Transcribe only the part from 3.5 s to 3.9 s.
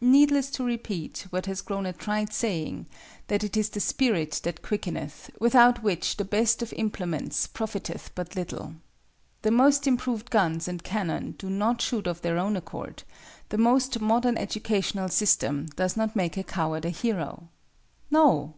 is the